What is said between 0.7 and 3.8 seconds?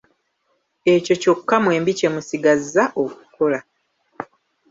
Ekyo kyokka mwembi kye musigazza okukola.